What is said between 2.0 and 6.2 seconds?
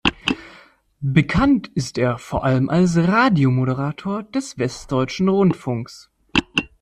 vor allem als Radiomoderator des Westdeutschen Rundfunks.